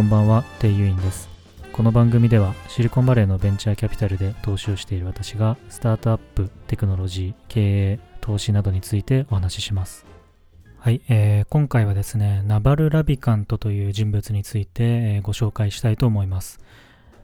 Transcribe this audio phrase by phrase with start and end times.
[0.00, 1.28] こんばんは、テイユインです。
[1.74, 10.06] この番組ではシリコンバレーのベンチャーキャピタルで投資をしている私がスタートアップ、テクノロジー、経営、投資などについてお話しします。
[10.78, 16.60] はい、えー今回はですね、ナバル・ラビカントという人物について、えーご紹介したいと思います。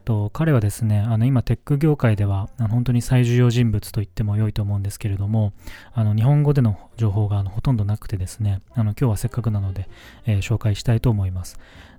[0.05, 5.51] と彼はですね、あの今テック業界ではあの本当に最重要人物と言っても良いと思うんですけれども、
[5.93, 9.89] あの日本語での情報があのほとんどなくてですね、あの今日はせっかくなので、
[10.27, 11.57] えー紹介したいと思います。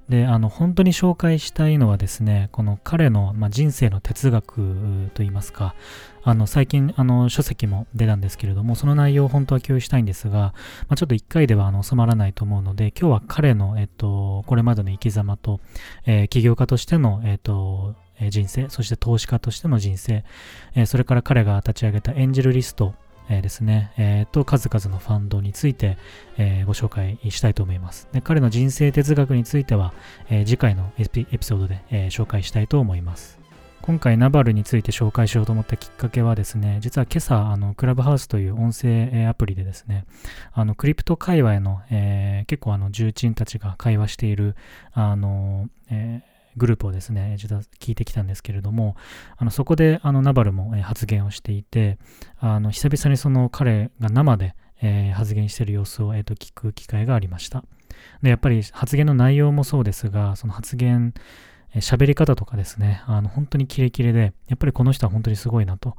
[0.09, 5.75] で、あの本当に紹介したいのはですね、この彼の、まあ、人生の哲学といいますか、
[6.23, 10.55] あの最近あの書籍も出たんですけれども、その内容を本当は共有したいんですが、ま
[10.91, 15.61] あ、ちょっと一回ではあの収まらないと思うので、今日は彼の、えっと、これまでの生き様と、
[16.07, 17.95] えー起業家としての、えっと、
[18.31, 20.25] 人生、そして投資家としての人生、
[20.75, 22.95] えそれから彼が立ち上げたエンジェルリスト、
[23.29, 25.99] えーですね、えーと、数々のファンドについて、
[26.37, 28.09] えーご紹介したいと思います。
[28.13, 29.93] で彼の人生哲学については、
[30.29, 33.39] えー次回のエピソードで、えー紹介したいと思います。
[33.81, 40.05] 今回ナバルについて紹介しようと思ったきっかけはですね、実は今朝、あの、クラブハウスという音声アプリでですね、
[40.53, 44.57] あの、クリプト界隈の、えー結構あの、重鎮たちが会話している、
[44.93, 48.97] あの、えーグループをですね、実は聞いてきたんですけれども、
[49.37, 51.99] あのそこであのナバルも、発言をしていて、
[52.39, 57.65] あの久々にその彼が生で、えー発言している様子を、えーと聞く機会がありました。
[58.23, 61.15] で、やっぱり発言の内容もそうですが、その発言、
[61.75, 65.97] えー喋り方とかですね、あの本当にキレキレで、やっぱりこの人は本当にすごいなと。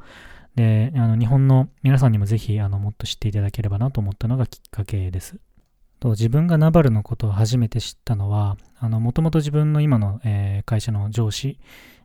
[0.55, 5.39] で、あの日本の皆さんにもぜひあのもっと知っていただければなと思ったのがきっかけです。
[5.99, 11.57] と自分がナバルのことを初めて知ったのは、もともと自分の今の、えー会社の上司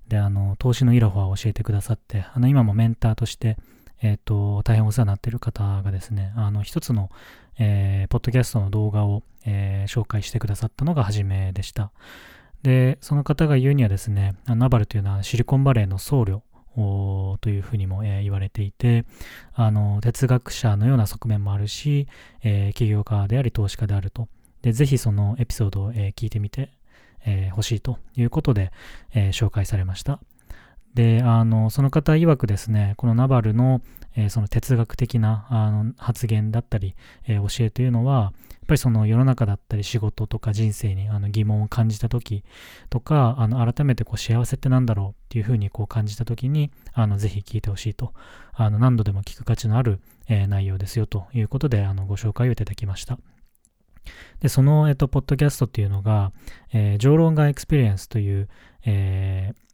[0.08, 3.56] で、あの、投資のイラフォを教えてくださって、あの、今もメンターとして、
[4.02, 7.10] えっ、と、大変お世話になっている方がですね、あの、一つの、
[7.58, 11.90] えーポッドキャストの動画を、えー紹介してくださったのが初めでした。
[12.62, 16.40] で、その方が言うにはですね、ナバルというのはシリコンバレーの僧侶
[16.74, 19.04] というふうにも、えー言われていて、
[19.54, 22.08] あの、哲学者のような側面もあるし、
[22.42, 24.28] えー起業家であり投資家であると。
[24.62, 26.70] で、ぜひそのエピソードを、えー聞いてみて、
[27.24, 28.72] えーしいということで、
[29.14, 30.20] えー紹介されました。
[30.94, 33.80] で、あの、その方曰くですね、このナバルの、
[34.16, 36.94] えーその哲学的なあの発言だったり、
[37.26, 38.32] えー教えというのは、
[38.64, 42.44] っぱりその世の中だったり仕事とか人生にあの疑問を感じた時
[42.90, 48.12] とか、あの改めてこう幸せってなんだろうっていうふうにこう感じた時に、あのぜひ聞いてほしいと、
[48.54, 53.18] あの何度でも聞く価値のある、えー内容ですよということで、あのご紹介をいただきました。
[54.40, 56.32] で、その、えっと、ポッドキャストっていうのが、
[56.72, 58.48] えー、ジョーローガンエクスペリエンスという、
[58.84, 59.64] えー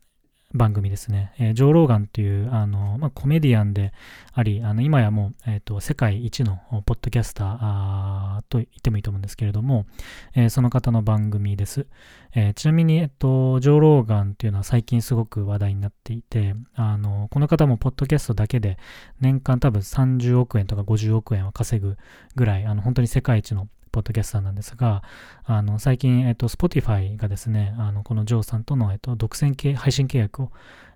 [0.52, 1.32] 番組ですね。
[1.38, 3.92] えージョー・ローガンという、あの、まあ、コメディアンで
[4.32, 9.86] あり、あの、今やもう、えっ、と、世界一のポッドキャスターと言ってもいいと思うんですけれども、
[10.34, 11.86] えーその方の番組です。
[12.34, 18.76] えーちなみに、えっと、ジョー・ローガンっていうのは最近すごく話題になっていて、あの、この方もポッドキャストだけで
[19.20, 21.96] 年間多分30億円とか50億円は稼ぐ
[22.34, 25.02] ぐらい、あの、本当に世界一のポッドキャスターなんですが、
[25.44, 30.52] あの、最近、えっと、Spotify がですね、あの、このジョーさんとの、えっと、独占系、配信契約を、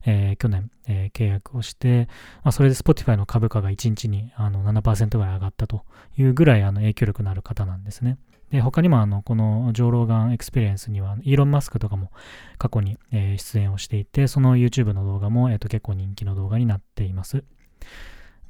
[0.07, 2.09] えー去年、えー契約をして、
[2.43, 5.83] まあ、それで Spotify の株価が1日にあの7%ぐらい上がったと
[6.17, 8.19] いうぐらいあの影響力のある方なんですね。
[8.51, 12.13] で、他にもあの、このジョーローガンエクスペリエンスには、イーロン・マスクとかも
[12.59, 17.43] 過去に、えー出演をしていて、その YouTube の動画も、えっと、結構人気の動画になっています。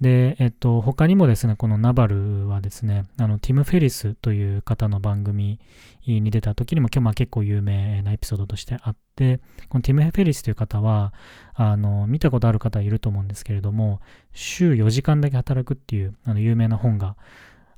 [0.00, 5.60] で、えっと、他にもですね、このナバルはですね、あの、ティム・フェリスという方の番組
[6.06, 11.12] に出た時にも、今日まあ結構有名なエピソードとしてあって、このティム・フェリスという方は、
[11.54, 14.00] あの、見たことある方いると思うんですけれども、
[14.32, 17.16] 週4時間だけ働くっていう、あの、有名な本が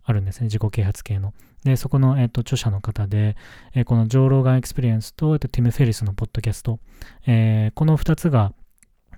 [0.02, 1.34] あるんですね、自己啓発系の。
[1.64, 3.36] で、そこの、えっと、著者の方で、
[3.74, 6.78] えこのジョー・ローガン・エクスペリエンスと、えっと、ティム・フェリスのポッドキャスト、
[7.26, 8.52] えーこの2つが、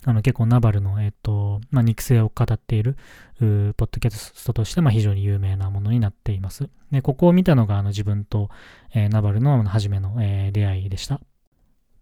[0.05, 2.97] あの結構ナバルの、えっとまあ、肉声を語っている
[3.39, 6.69] ポッドキャストとして、まあ、非常に有名なものになっています。
[6.91, 8.51] で、ここを見たのがあの自分と、
[8.95, 11.21] えーナバルの初めの、えー出会いでした。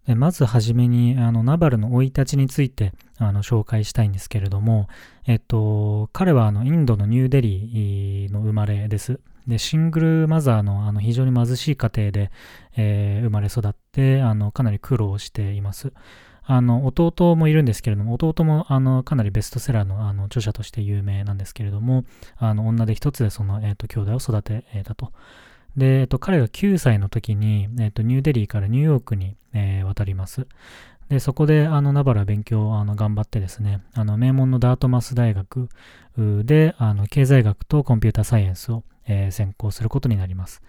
[0.07, 4.89] でまずはじめにあのナバルの生い立ちについてあの紹介したいんですけれども、
[5.27, 9.19] えっと、彼はあのインドのニューデリーの生まれです。
[9.49, 12.31] で、シングルマザーのあの非常に貧しい家庭で、
[12.77, 15.93] えー生まれ育ってあのかなり苦労しています。
[16.49, 22.05] あの弟もいるんですけれども、弟もあのかなりベストセラーのあの著者として有名なんですけれども、
[22.37, 25.13] あの女で一つでその、えー、と兄弟を育てたと。
[25.77, 30.47] で、えっと、彼が9歳の時に、えっと、ニューデリーからニューヨークに、えー渡ります。
[31.09, 35.69] で、そこで、あの、ナバラ勉強をあの頑張ってですね、あの、名門のダートマス大学
[36.17, 40.63] で、あの、経済学とコンピューターサイエンスを、えー専攻することになります。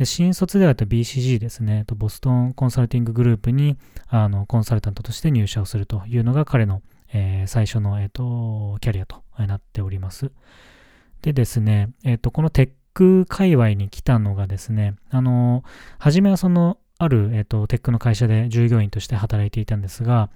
[0.00, 3.76] で、新卒では BCG ですね、ボストンコンサルティンググループに
[4.08, 6.80] あのコンサルタントとして入社をするというのが彼の、
[7.12, 10.32] えー、最初の、えーと、キャリアとなっております。
[11.20, 15.64] でですね、え、ー、と、このテック界隈に来たのがですね、あの、
[15.98, 20.30] 初めはその、ある、え、ー、と、テックの会社で従業員として働いていたんですが、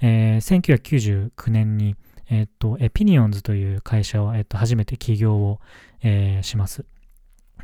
[0.00, 1.94] えー、1999年に、
[2.30, 5.60] えっ、と、エピニオンズという会社を、えっ、と、初めて起業を、
[6.02, 6.86] えします。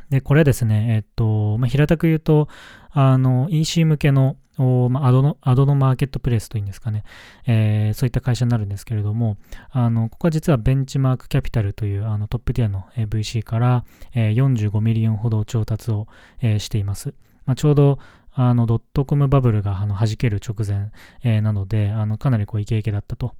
[0.09, 2.47] で、これはですね、えっ、と、まあ、平たく言うと、
[2.91, 7.03] あの、EC 向けのまあ、 ad の、 ad のマーケットプレイスというんですかね、
[7.45, 9.37] えー、そういった会社になるんですけれども、
[9.69, 16.07] あの、ここは実はベンチマークキャピタルというあのトップティアの VC から、えー、45 million ほど調達を、
[16.41, 17.13] えー、しています。
[17.45, 17.99] まあ、ちょうど、
[18.33, 20.91] あの、ドットコムバブルがあの弾ける直前、
[21.23, 23.35] えー、なので、あの、かなりこうイケイケだったと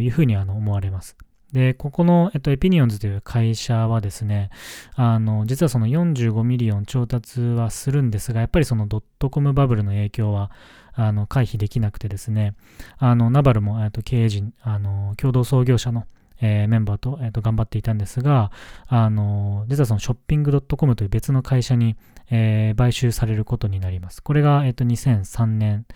[0.00, 1.16] いうふうにあの思われます。
[1.52, 4.50] で、ここの、えっと、エピニオンズという会社はですね、
[4.94, 10.50] あの、実はその45 million 調達はするんですが、やっぱりそのドットコムバブルの影響は、
[10.92, 12.54] あの、回避できなくてですね、
[12.98, 16.06] あの、ナバルも、えっと、経営陣、あの、共同創業者の、
[16.40, 18.52] えー、メンバーと,、えー、と頑張っていたんですが、
[18.86, 21.96] あの実はそのショッピングドットコムという別の会社に、
[22.30, 24.22] えー、買収されることになります。
[24.22, 25.86] これが、えー、と2003年、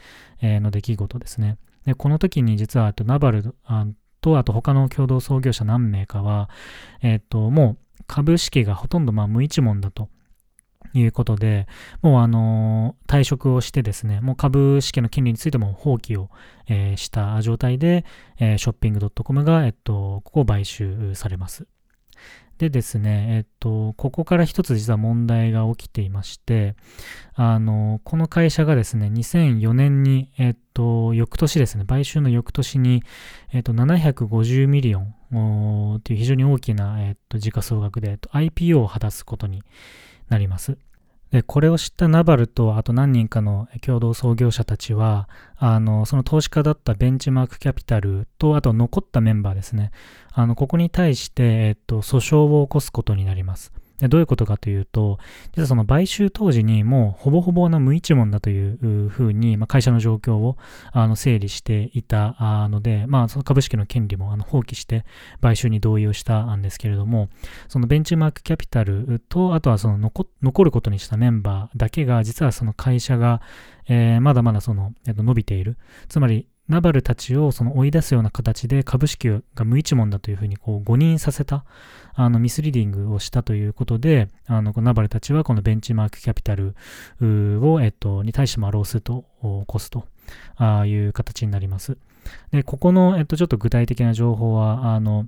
[0.40, 1.58] えー、の出来事ですね。
[1.84, 3.54] で、この時に実は、とナバル
[4.22, 6.48] と、あと他の共同創業者何名かは、
[7.02, 10.08] えっ、と、もう株式がほとんどまあ無一文だと
[10.94, 11.66] いうことで、
[12.00, 16.30] もうあの、退職をしてですね、もう株式の権利についても放棄を、
[16.68, 18.04] えー、した状態で、
[18.38, 21.66] えー、ショッピング .com が、えっと、ここを買収されます。
[22.58, 26.76] でですね、えっと、ここから一つ実は問題が起きていまして、
[27.34, 33.02] あの、この会社がですね、2004年に、えっと、翌年ですね、買収の翌年に、
[33.52, 39.64] えっと、750 million という非常に大きな、えっと、時価総額で、えっと、IPO を果たすことに
[40.28, 40.78] なります。
[41.32, 49.92] で、これを知ったナバルと、あと何人かの共同創業者たちは、あの、その投資家だったベンチマークキャピタルと、あと残ったメンバーですね。
[50.30, 53.72] あの、ここに対して、えっと、訴訟を起こすことになります。
[54.02, 55.18] でどういうことかというと、
[55.54, 60.56] 実はその買収当時にもうほぼほぼの無一文だというふうに、まあ、会社の状況を
[60.90, 62.36] あの整理していた
[62.68, 65.04] ので、まあ、その株式の権利もあの放棄して
[65.40, 67.28] 買収に同意をしたんですけれども、
[67.68, 73.40] そのベンチマークキャピタルと、あとはその残残ることにしたメンバーだけが、実はその会社が、
[73.88, 75.76] えー、まだまだその、えっと、伸びている。
[76.08, 81.66] つまり、ナバルたちをその追い出すような形で株式が無一文だというふうにこう誤認させた、
[82.14, 86.74] あのミスリーディングをしたということで、あのナバルたちはこのベンチマークキャピタル
[87.20, 90.06] を、えっと、に対してもロースートを起こすと
[90.86, 91.98] いう形になります。
[92.52, 95.26] で、ここの、えっと、ちょっと具体的な情報は、あの、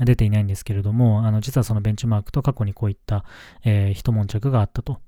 [0.00, 3.24] 出ていないんですけれども、あの実はそのベンチマークと過去にこういった、
[3.64, 5.00] えー、一悶着があったと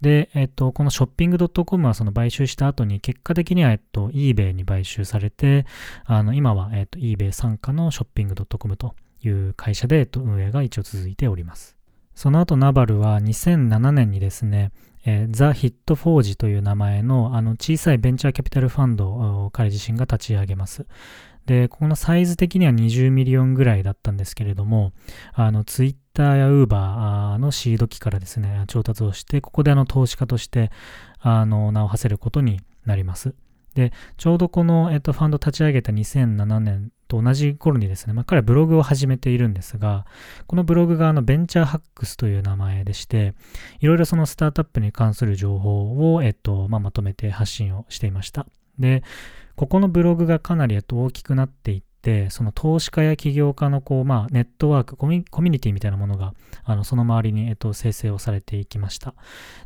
[0.00, 5.66] で、えっと、このショッピングドットコムはその買収した後に結果的には、えっと、eBay に買収されて、
[6.04, 11.76] あの、今は、えっと、eBay 傘下のショッピングドットコムという会社で、えっと、運営が一応続いております。
[12.14, 14.70] その後、ナバルは2007年にですね、
[15.04, 19.08] えー、ザ・ヒット・フォージという名前のあの小さいベンチャーキャピタルファンド
[19.44, 20.86] を彼自身が立ち上げます。
[21.46, 24.92] で、このサイズ的には20 million ぐらいだったんですけれども、
[25.34, 30.70] あの、ツイッターやウーバーのシード期からですね、調達をして、ここであの、投資家として、
[31.20, 33.34] あの、名を馳せることになります。
[33.74, 40.06] で、ちょうどこの、えっと、ファンド立ち上げた2007年と同じ頃にですね、まあ、彼はブログを始めているんですが、
[40.46, 43.34] このブログがあのベンチャーハックスという名前でして、
[43.80, 48.46] いろいろそのスタートアップに関する情報を、えっと、まあ、まとめて発信をしていました。
[48.78, 49.02] で、
[49.56, 51.93] ここのブログがかなり大きくなっていて、
[52.30, 56.34] その投資家や起業家のこう、まあ、ネットワークコミ、コミュニティみたいなものが、
[56.64, 59.14] あの、その周りに、えっと、生成をされていきました。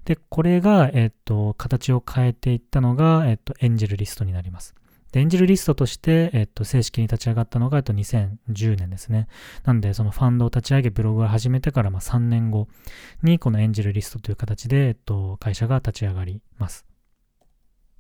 [0.05, 4.75] で、これが、えっと、形を変えていったのが、えっと、エンジェルリストになります。
[5.13, 9.27] で、エンジェルリストとして、えっと、正式に立ち上がったのが、えっと、2010年ですね。
[9.65, 12.69] なんで、そのファンドを立ち上げ、ブログを始めてから、まあ、3年後
[13.23, 16.85] に、このエンジェルリストという形で、えっと、会社が立ち上がります。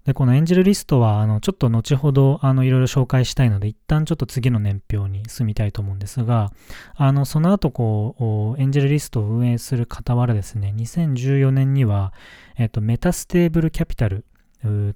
[0.04, 6.50] で、このエンジェルリストは、あの、ちょっと後ほど、あの、いろいろ紹介したいので、一旦ちょっと次の年表に進みたいと思うんですが、
[6.94, 12.14] あの、その後、こう、エンジェルリストを運営する傍らですね、2014年には、
[12.56, 14.24] えっと、メタステーブルキャピタル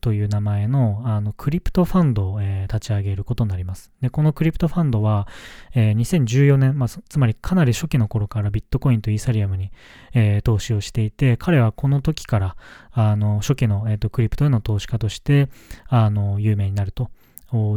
[0.01, 3.93] という名前のあのクリプトファンドを、えー、立ち上げることになります。
[4.01, 5.29] で、このクリプトファンドは、
[5.75, 9.71] えー、2014年、まあ、つまりかなり初期の頃からビットコインとイーサリアムに、
[10.15, 12.57] えー、投資をしていて、彼はこの時から
[12.91, 15.49] あの初期の、えーと、クリプトへの投資家として
[15.87, 17.11] あの有名になると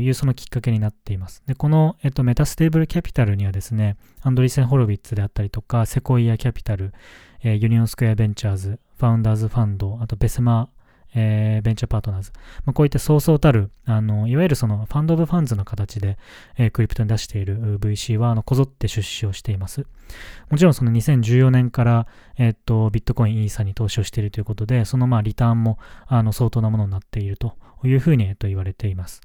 [0.01, 1.43] いうそのきっかけになっています。
[1.45, 6.93] で、この、えっと、メタステーブルキャピタルにはですね、アンドリーセン・ホロビッツであったりとか、セコイア・キャピタル、
[7.43, 10.69] えー、ユニオン・スクエア・ベンチャーズ、ファウンダーズ・ファンド、あとベッセマー
[11.15, 12.31] えー、ベンチャーパートナーズ、
[12.65, 16.17] まあ、こういったそうそうたる、あの、いわゆるその fund of funds の形で、
[16.57, 19.85] えー、クリプトに出している VC は、あの、こぞって出資をしています。
[20.49, 22.07] もちろんその2014年から、
[22.37, 29.21] えっと、ビットコイン、イーサに投資をしているということで、そのまあ、リターンも、あの、相当なものになっているというふうに、えっと、言われています。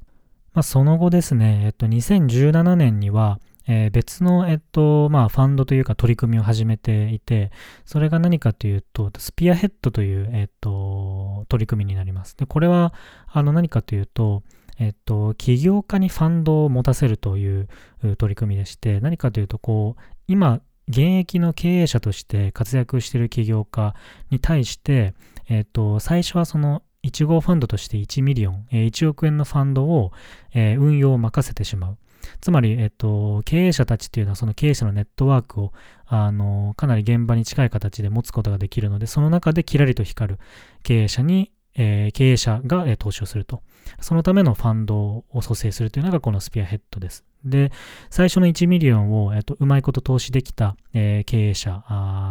[0.53, 7.51] まあ、その後ですね、えっと、2017年には、えー、別の、えっと、まあ、ファンドというか取り組みを始めていて、
[7.85, 12.37] それが何かというと、スピアヘッドという、えっと、取り組みになります。
[12.37, 12.95] で、これは、
[13.27, 14.43] あの、何かというと、
[14.79, 17.69] えっと、起業家にファンドを持たせるという
[18.17, 23.95] 取り組みでして、何かというと、こう、今、現役の経営者として活躍している起業家
[24.31, 25.15] に対して、
[25.49, 30.13] えっと、最初はその1号ファンドとして1 million、1億円のファンドを、
[30.55, 31.99] 運用を任せてしまう。
[32.41, 35.73] つまり、えっと、経営者たちっていうのはその経営者のネットワークを、
[36.07, 40.39] あの、かなり現場に近い形で持つことができるので、その中でキラリと光る
[40.83, 43.63] 経営者に、えー、経営者が、えー、投資をすると。
[44.01, 47.25] そのためのファンドを組成するというのがこのスピアヘッドです。
[47.45, 47.73] で、
[48.11, 51.83] 最初の1 million を、えっと、うまいこと投資できた、えー、経営者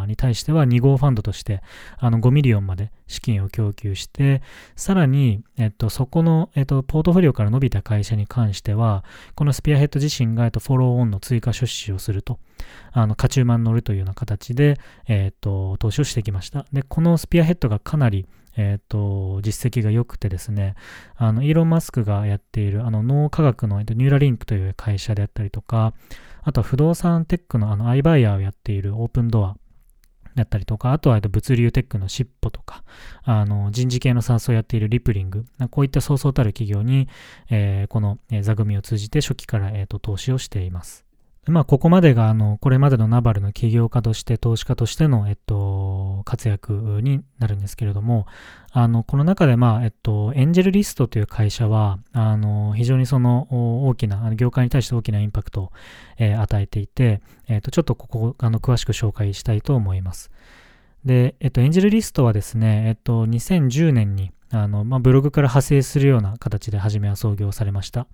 [0.06, 1.62] に対しては2号ファンドとして
[1.98, 4.40] あの5 million まで資金を供給して、
[4.76, 12.38] さらに、えっと、そこの、えっと、ポートフォリオから伸びた会社に関しては、このスピアヘッド自身が、えっと、 follow-on の追加出資をすると、
[12.92, 16.66] あの、勝ち馬に乗るというような形で、えっと、投資をしてきました。
[16.72, 18.26] で、このスピアヘッドがかなり、
[18.56, 20.74] えっ、ー、と、実績が良くてですね、
[21.16, 25.94] あの、イーロン・マスクがやっている、あの、脳科学の、ニューラリンクという会社であったりとか、
[26.42, 29.56] あとは不動産テックの、あの、アイバイヤーをやっているオープンドア
[30.34, 32.82] だったりとか、あとは物流テックのシッポとか、
[33.22, 37.08] あの、人事系のサースをやっているリプリング、こういったそうそうたる企業に、
[37.50, 41.09] えー、この、座組を通じて初期から、えーと投資をしています。
[41.50, 48.26] まあ、ここまでが、あの、これまでのナバルの起業家として、投資家としての、えっと、活躍になるんですけれども、
[48.72, 53.48] あの、この中で、まあ、えっと、エンジェルリストという会社は、あの、非常にその
[53.88, 55.72] 大きな、業界に対して大きなインパクトを、
[56.18, 60.30] えー、与えていて、えっと、ちょっとここ、あの、詳しく紹介したいと思います。
[61.04, 68.06] で、えっと、エンジェルリストはですね、えっと、2010年に、あの、まあ、ブログから派生するような形で初めは創業されました。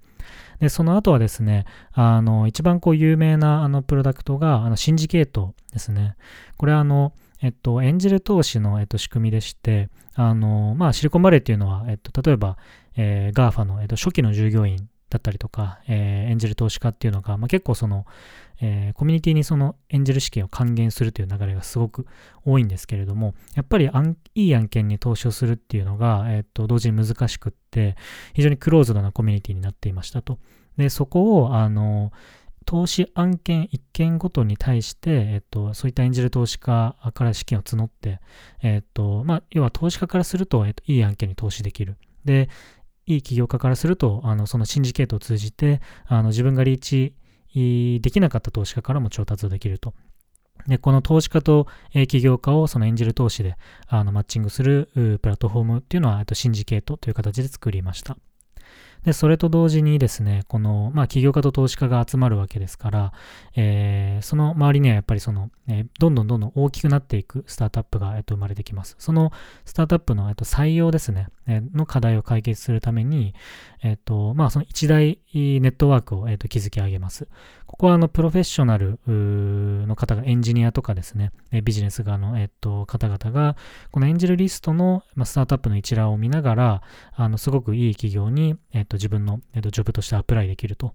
[0.60, 6.16] で、その後はですね、あの、一番こう有名なあのプロダクトが、あの、シンジケートですね。
[6.56, 12.56] これはあの、えっと、エンジェル投資の、えっと、仕組みでして、あの、まあ、シリコンバレーっていうのは、えっと、例えば、
[12.96, 18.06] えー、GAFA の、えっと、初期の従業員だったりとか、えー、エンジェル投資家っていうのが、まあ、結構その、
[18.60, 22.06] えー、コミュニティにそのエンジェル資金を還元するという流れがすごく
[22.44, 23.90] 多いんですけれども、やっぱり
[24.34, 27.96] いい案件に投資をするっていうのが、えっ、と、同時に難しくって、
[28.34, 30.38] 非常にクローズドなコミュニティになっていましたと。
[30.76, 32.12] で、そこを、あの、
[32.66, 38.20] 投資案件1件ごとに対して、えっと、そういったエンジェル投資家から資金を募って、
[38.62, 41.96] えっと、まあ、要は投資家からすると、えっと、いい案件に投資できる。
[42.24, 42.50] で、
[43.06, 47.14] いい起業家からすると、あの、そのシンジケートを通じて、あの、自分がリーチ
[48.00, 49.94] できなかった投資家からも調達できると。
[50.66, 58.16] で、この投資家と、え起業家をその演じる投資であのマッチングするプラットフォームっていうのは、シンジケートという形で作りました。
[59.06, 63.12] で、それと同時にですね、この、まあ、起業家と投資家が集まるわけですから、
[63.54, 68.96] えー、その周りにはやっぱりその、えー、どんどんどんどん大きくなっていくスタートアップが、えっと、生まれてきます。
[68.98, 69.30] その
[69.64, 73.32] スタートアップの、えっと、採用ですね、えー、の課題を解決するために、
[73.84, 77.28] えっと、まあ、その一大ネットワークを、えっと、築き上げます。
[77.66, 81.32] ここは、あの、プロフェッショナルの方が、エンジニアとかですね、
[81.64, 83.56] ビジネス側の、えっと、方々が、
[83.90, 86.82] このエンジェルリストの、スタートアップの一覧を見ながら、
[87.14, 90.94] あの、すごくいい企業に、えっと、自分の、えっと、ジョブとしてアプライできると。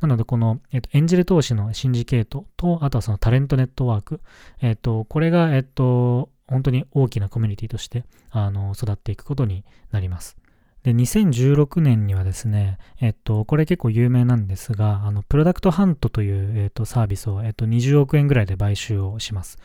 [0.00, 4.20] なので、この、えっと、エンジェル投資のシンジケートと、あとはそのタレントネットワーク、
[4.60, 10.36] えっと、これが、えっと、本当に大きなコミュニティとして、あの、育っていくことになります。
[10.84, 19.58] で、2016年にはですね、えっと、これ結構有名なんですが、あの、プロダクトハントという、えっと、サービスを、えっと、20億円ぐらいで買収をします。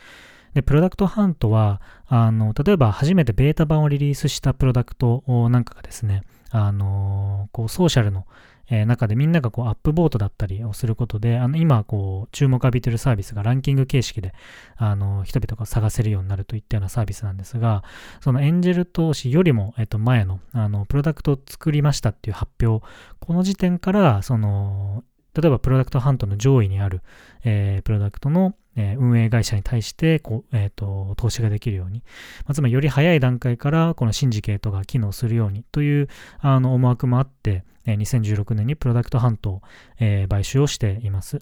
[0.54, 8.26] で、プロダクトハントは、あの、例えば初めてベータ版をリリースしたプロダクトなんかがですね、あの、こう、ソーシャルの、
[8.70, 14.32] えー、中でみんながこうアップボートだったりをすることで、あの今こう注目浴びてるサービスがランキング形式で
[14.76, 17.82] あの人々が探せるようになるといったようなサービスなんですが、
[18.20, 22.86] そのエンジェル投資よりも、えっと、前のあのプロダクトを作りましたっていう発表、
[23.18, 27.02] この時点からその例えばプロダクトハントの上位にある、
[27.44, 32.02] えー、プロダクトの、えー、運営会社に対してこう、えーと、投資ができるように、
[32.44, 36.08] まあ、つまりより早い段階からこのシンジケートが機能するようにという
[36.40, 39.62] あの思惑もあって、えー、2016年にプロダクトハントを、
[39.98, 41.40] えー、買収をしています。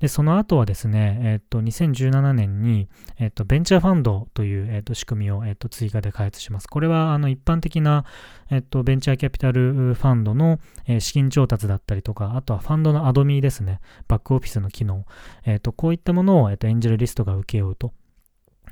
[0.00, 2.88] で、その後はですね、えっと、2017年に、
[3.18, 6.66] えっと、ベンチャーファンドという、えっと、仕組みを、えっと、追加で開発します。
[6.66, 8.04] これは、あの、一般的な、
[8.50, 15.04] えっと、ベンチャーキャピタルファンドの、えー、資金調達だったりとか、あとはファンドのアドミーですね、バックオフィスの機能、
[15.44, 17.92] えっと、こういったものを、えっと、エンジェルリストが請け負うと。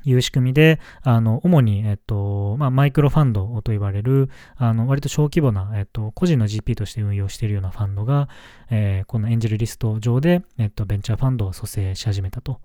[0.03, 8.29] いう仕組みで、あの、主に、えっと、まあ、マイクロファンドと言われる、あの、割と小規模な、えっと、個人の GP として運用しているようなファンドが、
[8.69, 12.59] えー、このエンジェルリスト上で、えっと、ベンチャーファンドを蘇生し始めたと。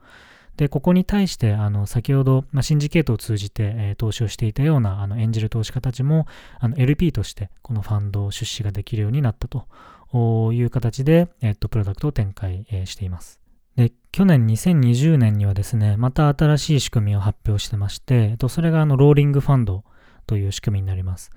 [0.57, 6.27] で、ここに対して、あの、先ほど、まあ、シンジケートを通じて、えー、投資をしていたような、あの、エンジェル投資家たちも、
[6.59, 9.67] あの、LP として、このファンドを出資ができるようになったと
[10.53, 13.46] いう形で、えっと、プロダクトを展開、えー、しています。
[14.17, 19.85] 去年2020年にはですね、また新しい仕組みを発表してまして、それがあの、ローリングファンド
[20.27, 21.31] という仕組みになります。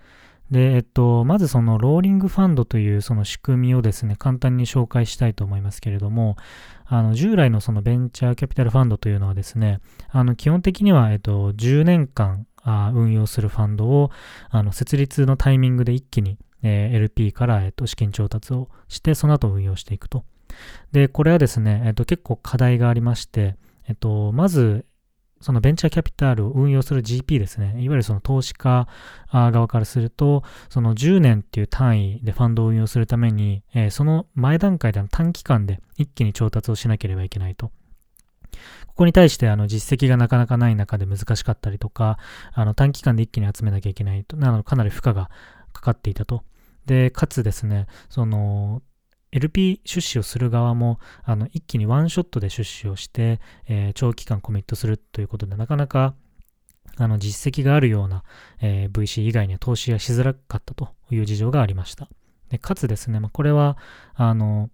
[0.49, 6.37] で、えっと、まずそのローリングファンドというその仕組みをですね、簡単に紹介したいと思いますけれども、
[6.85, 14.09] あの、従来のそのベンチャーキャピタルファンドというのはですね、あの、基本的には、えっと、10年間あ運用するファンドを、
[14.49, 20.23] あの、設立のタイミングで一気に、えー、LP から、えっと、資金調達をして、その後運用していくと。
[20.91, 23.55] で、これはですね、えっと、結構課題がありまして、
[23.87, 24.85] えっと、まず、
[25.41, 27.75] そのベンチャーキャピタルを運用する GP ですね。
[27.81, 28.87] いわゆるその投資家
[29.31, 37.71] 側からすると、その10年っていう単位でファンドを運用するために、えー、その前段階での短期間で一気に調達をしなければいけないと。
[38.87, 42.17] ここに対してあの実績がなかなかない中で難しかったりとか、
[42.53, 45.29] あの短期間で一気に集めなきゃいけないと、なのかなり負荷が
[45.71, 46.43] かかっていたと。
[46.85, 48.81] で、かつですね、その
[49.31, 56.15] LP 出資をする側もあの一気にワンショットで出資をして、えー、長期間コミットするということでなかなか
[56.97, 58.23] あの実績があるような、
[58.61, 62.09] えー、VC 以外には投資がしづらかったという事情がありました。
[62.49, 63.77] でかつですね、まあ、これは
[64.15, 64.69] あの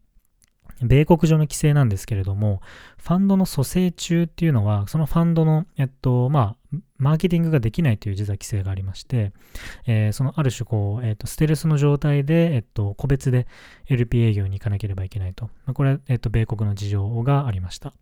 [0.82, 2.62] 米国上の規制なんですけれども、
[3.02, 9.32] ファンドの蘇生中っていうのは、そのファンドの、えっと、まあ、マーケティングができないという実は規制がありまして、
[9.86, 13.48] えー、そのある種こう、えっ、と、ステルスの状態で、えっと、個別で
[13.88, 15.50] LP 営業に行かなければいけないと。
[15.66, 17.94] まこれは、えっと、米国の事情がありました。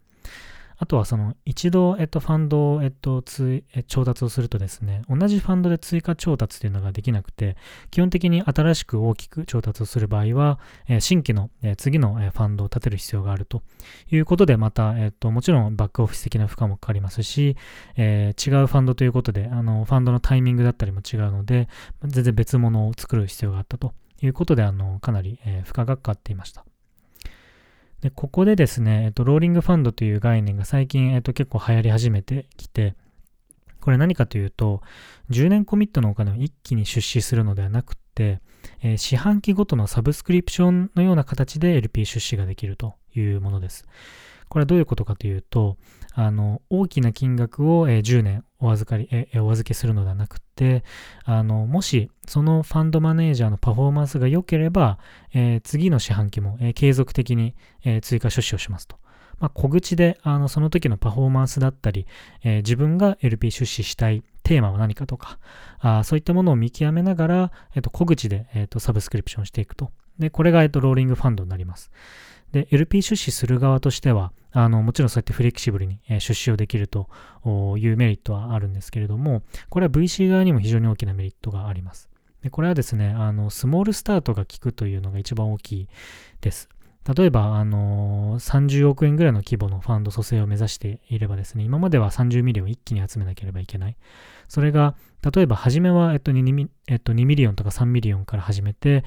[0.77, 7.57] あとはその一度、えっと、ファンドを、えっと、つえ調達をするとですね、同じファンドで追加調達というのができなくて、
[7.91, 13.61] 基本的に新しく大きく調達をする場合は、え新規の、え次の、えファンドを立てる必要があると
[14.11, 17.55] いうことで、また、えっと、もちろんバックオフィス的な負荷もかかりますし、
[17.95, 21.67] えー、違うファンドということで、あの、ファンドのタイミングだったりも違うので、
[22.03, 26.65] 全然別物を作る必要があったということで、あの、かなり、え負荷がかかっていました。
[28.03, 32.95] で、ここでですね、えっと、ローリングファンドという概念が最近、えっと、結構流行り始めてきて、
[33.79, 34.81] これ何かというと、
[35.29, 38.41] 10年コミットのお金を一気に出資するのではなくて、
[38.81, 43.85] えー、四半期ごとのサブスクリプションのような形で LP 出資ができるというものです。
[44.49, 45.77] これはどういうことかというと、
[46.15, 50.83] あの、大きな金額を、えー、10年お預かり、えー、お預けするのではなくて、
[51.25, 54.99] あの、もし、そのファンドマネージャーのパフォーマンスが良ければ、
[55.33, 58.97] えー、次の四半期も、えー、継続的に、えー、追加出資をしますと。
[59.39, 62.05] まあ、小口で、あの、その時のパフォーマンスだったり、
[62.43, 65.39] えー、自分が LP 出資したいテーマは何かとか、
[65.79, 69.91] あそういったものを見極めながら、えっ、と、小口で、えっ、と、サブスクリプションしていくと。
[70.19, 71.91] で、これが、えっ、と、ローリングファンドになります。
[72.51, 77.09] で、LP 出資する側としては、あの、もちろんそうやってフレキシブルに出資をできると
[77.77, 82.09] いうメリットはあるんですけれども、これは VC 側にも非常に大きなメリットがあります。
[82.43, 85.87] で、これはですね、あの、スモールスタートが効くというのが一番大きい
[86.41, 86.69] です。
[87.15, 93.97] 例えば、あの30億円ぐらいの規模のファンド組成を目指していればですね、今までは30 million 一気に集めなければいけない。
[94.47, 94.95] それが、
[95.33, 99.03] 例えば、初めは、えっと2、えっと、2 million とか3 million から始めて、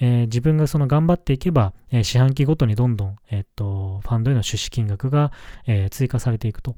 [0.00, 5.30] えー、自分がその頑張っていけば、えー、四半期ごとにどんどん、えっと、ファンドへの出資金額が、
[5.66, 6.76] えー、追加されていくと。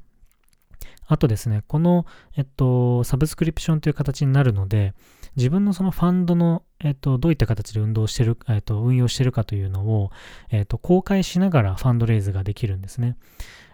[1.07, 2.05] あとですね、この、
[2.37, 4.93] えっと、サブスクリプションという形になるので、
[5.35, 10.11] 自分のそのファンドの、えっと、どういった形で運動してる、えっと、運用してるかというのを、
[10.51, 13.17] えっと、公開しながらファンドレイズができるんですね。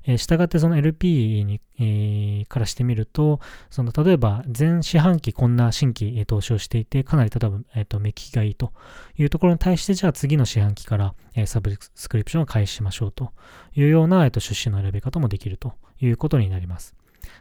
[0.08, 3.39] え、したがってその LP に、えー、からしてみると、
[3.70, 8.72] その例えば前四半期こんな新規、えー、投資をしていて、かなり例えば、えーと、目利きがいいと
[9.17, 13.32] いうところに対して、じゃあ次の四半期から、えー、サブスクリプションを開始しましょうと
[13.76, 16.96] いうような、えーと出資の選び方もできるということになります。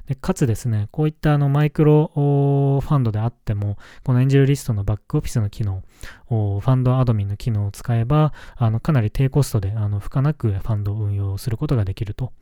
[0.07, 5.83] でかつですね、こういったあのマイクロファンドであっても、このエンジェルリストのバックオフィスの機能、
[6.29, 12.33] ファンドアドミンの機能を使えば、あのかなり低コストであの負荷なくファンドを運用することができると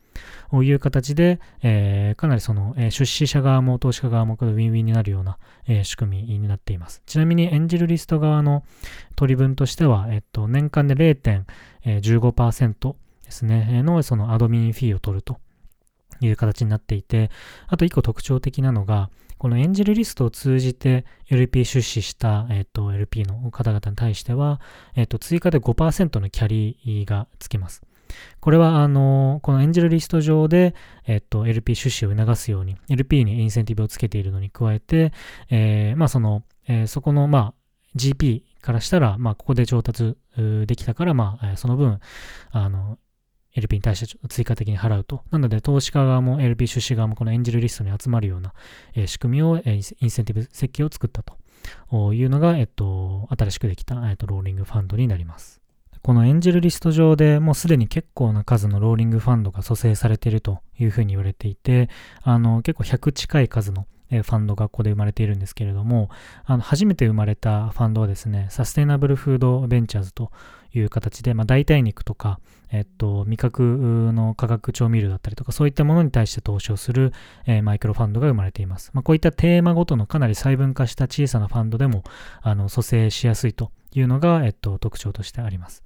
[0.51, 7.01] という形で、えー、かなりその、えー、出資者側も投資家側もウィンウィンになるような、えー、仕組みになっています。
[7.05, 8.63] ちなみにエンジェルリスト側の
[9.15, 15.39] 取り分としては、えっと、年間で0.15%ですね、のそのアドミンフィーを取ると
[16.21, 17.31] いう形になっていて、
[17.67, 24.61] あと一個特徴的なのが、このエンジェルリストを通じて LP 出資した、えっと、LP の方々に対しては、
[24.95, 27.83] えっと、追加で5%のキャリーがつきます。
[28.39, 35.13] これは、あの、このエンジェルリスト上で、えっと、LP 出資を促すように、LP にインセンティブをつけているのに加えて、
[35.49, 37.53] えー、まあ、その、えー、そこの、まあ、
[37.95, 41.99] GP からしたら、まあ、ここで調達できたから、まあ、その分、
[42.51, 42.97] あの、
[43.55, 45.23] LP に対して追加的に払うと。
[45.31, 48.53] なので、投資家側も LP 出資側もこのエンジェルリストに集まるような、
[48.95, 55.61] え、仕組みを、え、インセンティブ設計を作ったというのが、えっと、新しくできた、えっと、ローリングファンドになります。
[56.05, 61.89] このエンジェルリスト上でもうすでに結構な数のローリングファンドが蘇生されているというふうに言われていて、
[62.21, 66.11] あの、結構100近い数のファンドがここで生まれているんですけれども、
[66.45, 70.31] あの初めて生まれたファンドはですね、サステイナブルフードベンチャーズと
[70.75, 72.39] いう形で、まあ、代替肉とか、
[72.71, 77.13] えっと、味覚の化学調味料だったりとか、そういったものに対して投資をする、
[77.47, 78.91] えー、マイクロファンドが生まれています。
[78.93, 82.03] まあ、こういったテーマごとのかなり細分化した小さなファンドでも、
[82.43, 85.84] あの、蘇生しやすいというのが、えっと、特徴としてあります。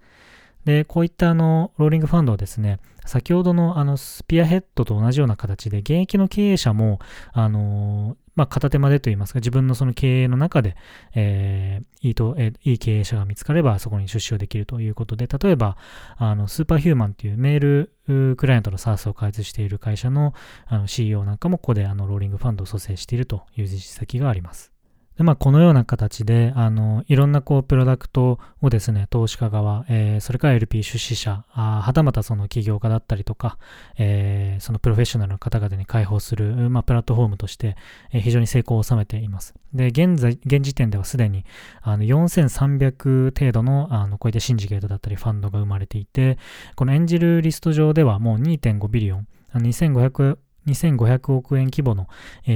[0.65, 6.99] で、こういったあの、ローリングファンドはですね、先ほどのあの、スピアヘッドと同じような形で、現役の経営者も、
[7.33, 10.77] あのまあ、片手間でといいますか、自分のその経営の中で、
[11.13, 15.75] えー、いいと、えー、いい経営者が見つかれば、そこに出資をできるということで、例えば、
[16.15, 17.59] あの、スーパーヒューマンというメー
[18.07, 20.33] ルクライアントの SARS を開発している会社の
[20.67, 24.71] あの CEO なんかも、ここであの、ローリングファンドを蘇生しているという実績があります。
[25.19, 33.57] で、まあ、このような形で、あの、いろんなこう、プロダクトをですね、投資家側、えー、それから LP 出資者、あはたまたその起業家だったりとか、
[33.97, 37.75] えー、そのプロフェッショナルの方々に開放する、まあ、プラットフォームとして、
[38.13, 39.55] えー、非常に成功を収めています。
[39.73, 41.43] で、現在、現時点ではすでに、
[41.81, 46.37] あの、4300程度の、あの、こういったシンジゲートだったりファンドが生まれていて、
[46.77, 52.07] このエンジルリスト上ではもう2.5ビリオン、2500 2500億円規模の、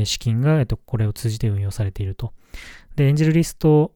[0.06, 2.34] 資金が、これを通じて運用されていると。
[2.96, 3.94] で、エンジェルリスト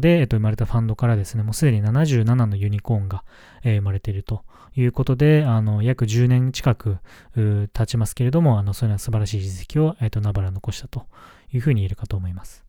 [0.00, 3.24] で、生まれたファンドからですね、もうすでに77のユニコーンが、
[3.62, 6.98] 生まれているということで、あの、約10年近く
[7.34, 11.06] 経ちますけれども、あの、そういうのは素晴らしい実績を、えっと、ナバラ残したと
[11.52, 12.61] いうふうに言えるかと思います。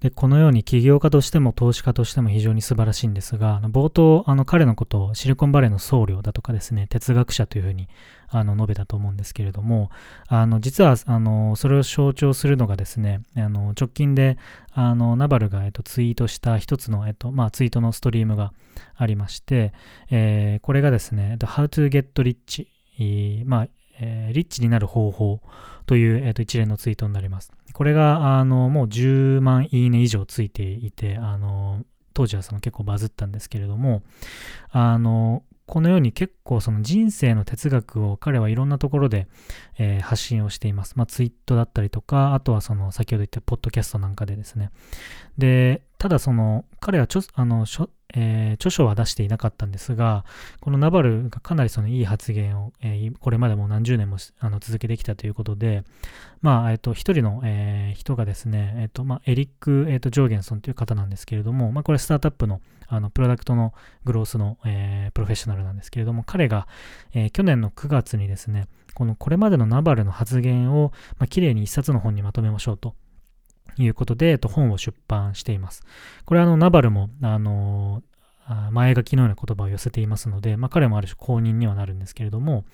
[0.00, 7.88] で、このように起業家としても投資家としても非常に素晴らしいんですが、冒頭、あの彼のことをシリコンバレーの僧侶だとかですね、哲学者というふうに
[8.28, 9.90] あの述べたと思うんですけれども、
[10.28, 14.36] あの実はあのそれを象徴するのがですね、あの直近で
[14.72, 18.52] あのナバルが、えっと、ツイートした一つの、えっとまあ、ツイートのストリームが
[18.96, 19.72] ありまして、
[20.10, 22.66] えー、これがですね、How to get rich、
[23.46, 23.68] まあ
[24.00, 25.40] えー、リッチになる方法
[25.86, 27.52] という、えー、と一連のツイートになります。
[27.74, 31.84] これが、あの、もう10万いいね以上ついていて、あの、
[32.14, 34.02] 当時はその結構バズったんですけれども、
[34.70, 39.26] あの、このように結構その人生の哲学を彼はいろんなところで、
[39.78, 40.94] えー、発信をしています。
[40.96, 44.70] まあツイートだったりとか、あとはその先ほど言ったポッドキャストなんかでですね。
[45.36, 47.64] で、ただその彼はちょあの
[48.14, 50.26] えー、著書は出していなかったんですが、
[50.60, 55.82] このナバルがかなりそのいい発言を、えー、これまでも何十年もあの続けてきたということで、
[56.42, 63.72] まあ、えっ、ー、と、一人の、えー、人がですね、えっ、と、まあ、エリック、えっ、と、ジョーゲンソンという方なんですけれども、まあ、これスタートアップの、あの、プロダクトの
[64.04, 66.68] グロースの、えプロフェッショナルなんですけれども、彼が、
[67.14, 72.94] え去年の9月にですね、このこれまでのナバルの発言を、まあ、綺麗に一冊の本にまとめましょうと。
[73.78, 75.82] いうことで、えっと、本を出版しています。
[76.24, 78.02] これはあの、ナバルも、あの
[78.72, 82.64] 前書きのような言葉を寄せていますので、まあ、彼もある種公認にはなるんですけれども、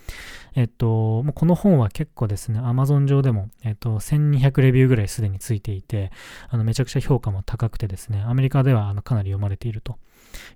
[0.57, 6.11] えっと、もうこの本は結構ですね、Amazon 上でも、えっと、1200レビューぐらいすでについていて、
[6.49, 9.99] あのめちゃくちゃ評価も高くてですね、アメリカではあのかなり読まれていると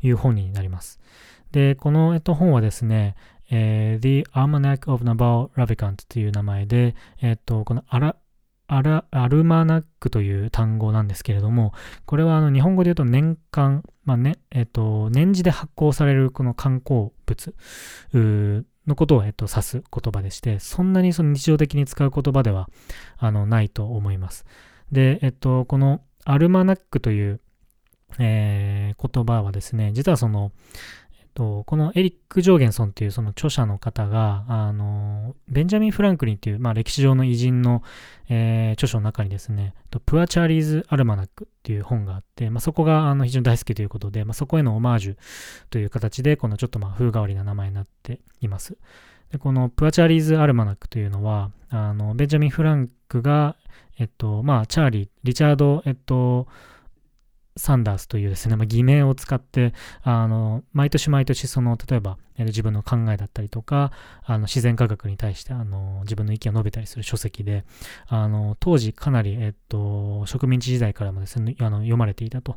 [0.03, 0.99] いう本になります。
[1.53, 3.15] で、この、えっと、本はですね、
[3.51, 8.17] えー、The Almanac of Naval Ravikant という名前で、えっと、このアラ
[8.67, 11.73] アラアルマナックという単語なんですけれども、
[12.07, 17.55] これはあの日本語で言うと年間、まあねえっと、年次で発行されるこの観光物
[18.87, 22.69] のことを、えっと、指す言葉でして、そんなにその日常的に使う言葉では
[23.19, 24.45] あのないと思います。
[24.93, 27.41] で、えっと、このアルマナックという、
[28.19, 30.53] えー、言葉はですね、実はその、
[31.35, 37.83] と、このエリック・ジョーゲンソンっていうその著者の方が、あの、ベンジャミン・フランクリンっていう、まあ歴史上の偉人の、
[38.29, 45.17] えー、著書の中にですね、とプア・チャーリーズ・アルマナックっていう本があって、まあそこがあの非常に大好きということで、まあそこへのオマージュ
[45.71, 48.77] という形で、このちょっとまあ風変わりな名前になっています。
[49.33, 53.57] でこのプアチャーリーズ・アルマナックというのは、あのベンジャミン・フランクが、
[53.99, 56.49] えっと、まあ、チャーリー、リチャード、えっと、
[57.57, 63.93] サンダースというですね、まあ、偽名を使って、あの、毎年毎年、その、例えば、自分の考えだったりとか、
[64.25, 67.65] あの、自然科学に対して、あの、自分の意見を述べたりする書籍で、
[68.09, 72.57] あの、当時かなり、えっと、植民地時代からもですね、あの、読まれていたと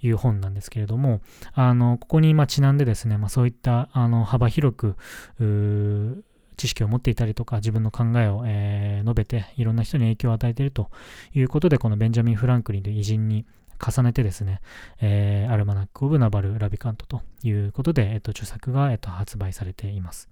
[0.00, 1.22] いう本なんですけれども、
[1.54, 4.96] あの、ここに、ま、ちなんでですね、まあ、そういった、あの、幅広く、
[6.56, 10.90] 知識を持っていたりとか、自分の考えを、えー、述べて、いろんな人に影響を与えていると
[11.34, 13.44] いうことで、このベンジャミン・フランクリンという偉人に、
[13.84, 14.60] 重ねてですね、
[15.00, 20.28] えー、アルマナック・オブ・ナバル・ラビカントということで、えっと、著作が、えっと、発売されています。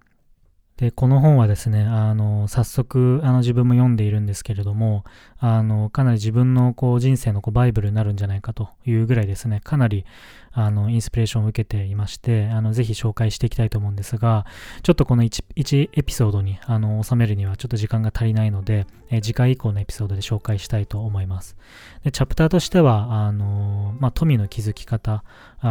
[0.76, 5.04] で、この本はですね、あの、早速、あの、自分も読んでいるんですけれども、
[5.38, 10.04] あの、かなり自分の、こう、人生の、こう、バイブルになるんじゃないかというぐらいですね、かなり、
[10.50, 14.46] あの、インスピレーションを受けていまして、あの、ぜひ紹介していきたいと思うんですが、
[14.82, 21.56] ちょっとこの 1, 1エピソードに、あの、収めるにはちょっと時間が足りないので、え次回以降のエピソードで紹介したいと思います。
[22.02, 25.22] で、チャプターとしては、あの、まあ、富の築き方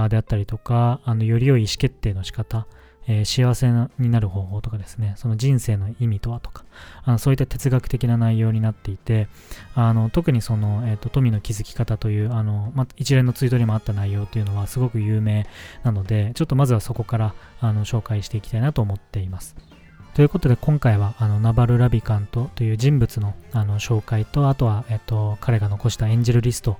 [0.07, 2.67] であったりとか、あの、より良い意思決定の仕方、
[3.07, 6.63] えー、幸せになる方法とかですね、その人生の意味とはとか、
[7.03, 9.27] あのそういった哲学的な内容になっていて、
[9.75, 15.47] あの特にその、えーと、富の築き方というあの、ま、一連のツイートにもあった内容というのはすごく有名
[15.83, 19.55] なので、ちょっとまずはそこからあの紹介していきたいなと思っています。
[20.13, 26.77] ということで今回はあのナバル・ラビカントという人物のあの紹介と、あとは、えっと、彼が残したエンジェルリスト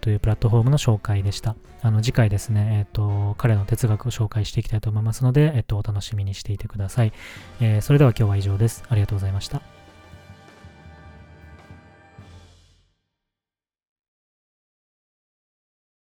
[0.00, 1.56] というプラットフォームの紹介でした。
[1.80, 7.12] あの次回ですね、えっ、と、彼の哲学を紹介していきたいと思いますので、えっ、と、お楽しみにしていてください。
[7.60, 8.84] えー、それでは今日は以上です。
[8.88, 9.77] ありがとうございました。